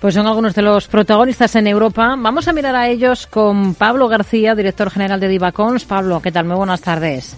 [0.00, 2.14] Pues son algunos de los protagonistas en Europa.
[2.18, 5.84] Vamos a mirar a ellos con Pablo García, director general de Divacons.
[5.84, 6.44] Pablo, ¿qué tal?
[6.44, 7.36] Muy buenas tardes.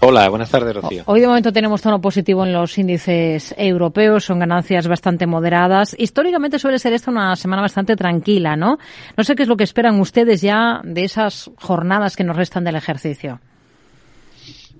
[0.00, 1.02] Hola, buenas tardes, Rocío.
[1.06, 5.94] Hoy de momento tenemos tono positivo en los índices europeos, son ganancias bastante moderadas.
[5.98, 8.78] Históricamente suele ser esta una semana bastante tranquila, ¿no?
[9.16, 12.62] No sé qué es lo que esperan ustedes ya de esas jornadas que nos restan
[12.64, 13.40] del ejercicio.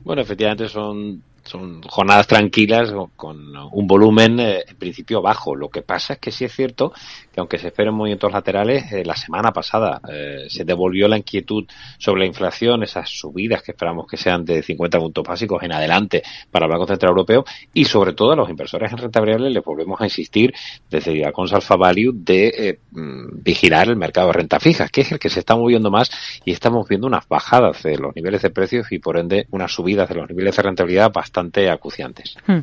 [0.05, 5.57] Bueno, efectivamente son son jornadas tranquilas con un volumen eh, en principio bajo.
[5.57, 6.93] Lo que pasa es que sí es cierto
[7.33, 11.65] que aunque se esperen movimientos laterales, eh, la semana pasada eh, se devolvió la inquietud
[11.99, 16.23] sobre la inflación, esas subidas que esperamos que sean de 50 puntos básicos en adelante
[16.51, 19.65] para el Banco Central Europeo y sobre todo a los inversores en renta variable les
[19.65, 20.53] volvemos a insistir
[20.91, 25.19] desde Diacons Alpha Value de mm, vigilar el mercado de renta fija, que es el
[25.19, 26.11] que se está moviendo más
[26.45, 30.09] y estamos viendo unas bajadas de los niveles de precios y por ende unas subidas
[30.09, 31.38] de los niveles de rentabilidad bastante
[31.71, 32.37] acuciantes.
[32.47, 32.61] Hmm.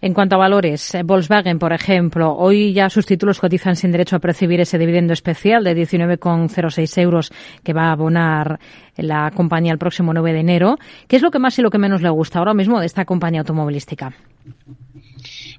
[0.00, 4.16] En cuanto a valores, eh, Volkswagen, por ejemplo, hoy ya sus títulos cotizan sin derecho
[4.16, 8.58] a percibir ese dividendo especial de 19,06 euros que va a abonar
[8.96, 10.76] la compañía el próximo 9 de enero.
[11.06, 13.04] ¿Qué es lo que más y lo que menos le gusta ahora mismo de esta
[13.04, 14.12] compañía automovilística?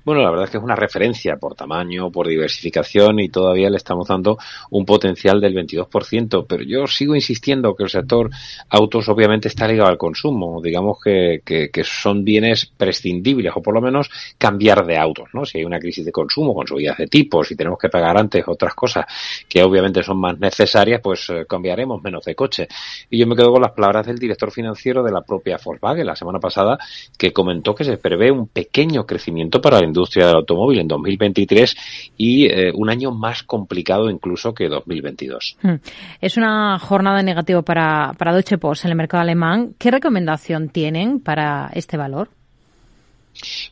[0.05, 3.77] Bueno, la verdad es que es una referencia por tamaño, por diversificación y todavía le
[3.77, 4.37] estamos dando
[4.69, 8.29] un potencial del 22%, pero yo sigo insistiendo que el sector
[8.69, 13.73] autos obviamente está ligado al consumo, digamos que, que, que son bienes prescindibles o por
[13.73, 15.45] lo menos cambiar de autos, ¿no?
[15.45, 18.43] Si hay una crisis de consumo con subidas de tipos y tenemos que pagar antes
[18.45, 19.05] otras cosas
[19.47, 22.67] que obviamente son más necesarias, pues eh, cambiaremos menos de coche.
[23.09, 26.15] Y yo me quedo con las palabras del director financiero de la propia Volkswagen la
[26.15, 26.77] semana pasada
[27.17, 28.72] que comentó que se prevé un pequeño
[29.05, 31.75] crecimiento para la industria del automóvil en 2023
[32.17, 35.57] y eh, un año más complicado incluso que 2022.
[35.61, 35.75] Hmm.
[36.19, 39.75] Es una jornada negativa para, para Deutsche Post en el mercado alemán.
[39.77, 42.29] ¿Qué recomendación tienen para este valor?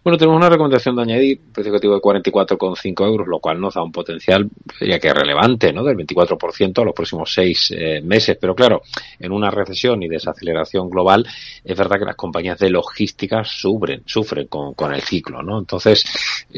[0.03, 3.83] Bueno, tenemos una recomendación de añadir precio objetivo de 44,5 euros, lo cual nos da
[3.83, 5.83] un potencial, ya que relevante, ¿no?
[5.83, 8.37] Del 24% a los próximos seis eh, meses.
[8.39, 8.81] Pero claro,
[9.19, 11.27] en una recesión y desaceleración global,
[11.63, 15.59] es verdad que las compañías de logística sufren, sufren con, con el ciclo, ¿no?
[15.59, 16.03] Entonces,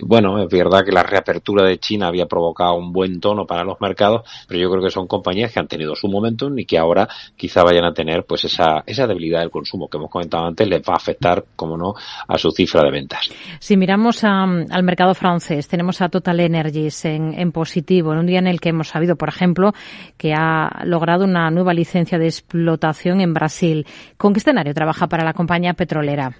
[0.01, 3.79] bueno, es verdad que la reapertura de China había provocado un buen tono para los
[3.81, 7.07] mercados, pero yo creo que son compañías que han tenido su momento y que ahora
[7.35, 10.81] quizá vayan a tener pues esa, esa debilidad del consumo que hemos comentado antes, les
[10.81, 11.95] va a afectar, como no,
[12.27, 12.92] a su cifra de
[13.59, 18.39] Si miramos al mercado francés, tenemos a Total Energies en, en positivo, en un día
[18.39, 19.73] en el que hemos sabido, por ejemplo,
[20.17, 23.85] que ha logrado una nueva licencia de explotación en Brasil.
[24.17, 26.35] ¿Con qué escenario trabaja para la compañía petrolera?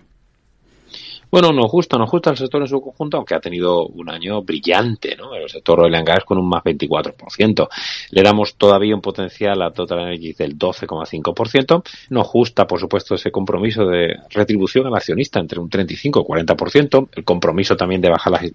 [1.34, 4.44] Bueno, nos gusta, nos gusta el sector en su conjunto, aunque ha tenido un año
[4.44, 5.34] brillante, ¿no?
[5.34, 7.68] El sector oil and gas con un más 24%.
[8.12, 11.82] Le damos todavía un potencial a Total Energy del 12,5%.
[12.12, 17.10] Nos gusta, por supuesto, ese compromiso de retribución al accionista entre un 35 y 40%.
[17.16, 18.52] El compromiso también de bajar las eh,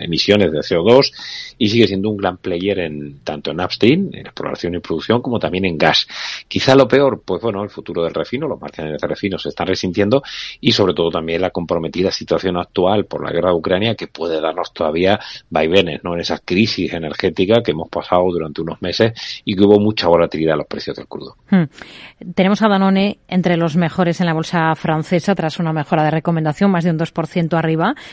[0.00, 1.12] emisiones de CO2
[1.58, 5.38] y sigue siendo un gran player en tanto en upstream, en exploración y producción, como
[5.38, 6.08] también en gas.
[6.48, 9.66] Quizá lo peor, pues bueno, el futuro del refino, los márgenes de refino se están
[9.66, 10.22] resintiendo
[10.62, 14.40] y sobre todo también la comprometida situación actual por la guerra de Ucrania que puede
[14.40, 15.18] darnos todavía
[15.50, 16.14] vaivenes, ¿no?
[16.14, 19.12] En esa crisis energética que hemos pasado durante unos meses
[19.44, 21.36] y que hubo mucha volatilidad en los precios del crudo.
[21.50, 21.64] Hmm.
[22.34, 26.70] Tenemos a Danone entre los mejores en la bolsa francesa tras una mejora de recomendación,
[26.70, 27.94] más de un 2% arriba.